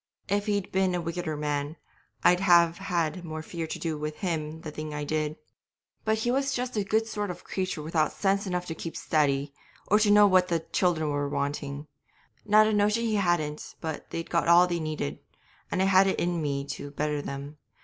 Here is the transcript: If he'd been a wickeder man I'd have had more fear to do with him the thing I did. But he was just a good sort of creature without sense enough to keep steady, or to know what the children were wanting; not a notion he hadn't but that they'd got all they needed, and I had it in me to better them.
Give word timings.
If 0.29 0.47
he'd 0.47 0.71
been 0.71 0.95
a 0.95 0.99
wickeder 0.99 1.37
man 1.37 1.75
I'd 2.23 2.39
have 2.39 2.79
had 2.79 3.23
more 3.23 3.43
fear 3.43 3.67
to 3.67 3.77
do 3.77 3.99
with 3.99 4.15
him 4.15 4.61
the 4.61 4.71
thing 4.71 4.95
I 4.95 5.03
did. 5.03 5.35
But 6.03 6.17
he 6.17 6.31
was 6.31 6.55
just 6.55 6.75
a 6.75 6.83
good 6.83 7.05
sort 7.05 7.29
of 7.29 7.43
creature 7.43 7.83
without 7.83 8.11
sense 8.11 8.47
enough 8.47 8.65
to 8.65 8.73
keep 8.73 8.97
steady, 8.97 9.53
or 9.89 9.99
to 9.99 10.09
know 10.09 10.25
what 10.25 10.47
the 10.47 10.61
children 10.61 11.11
were 11.11 11.29
wanting; 11.29 11.85
not 12.47 12.65
a 12.65 12.73
notion 12.73 13.03
he 13.03 13.17
hadn't 13.17 13.75
but 13.79 13.97
that 13.97 14.09
they'd 14.09 14.29
got 14.31 14.47
all 14.47 14.65
they 14.65 14.79
needed, 14.79 15.19
and 15.69 15.83
I 15.83 15.85
had 15.85 16.07
it 16.07 16.19
in 16.19 16.41
me 16.41 16.65
to 16.69 16.89
better 16.89 17.21
them. 17.21 17.57